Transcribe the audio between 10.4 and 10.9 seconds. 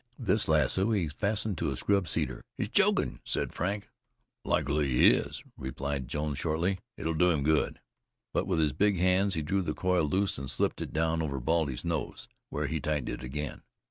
slipped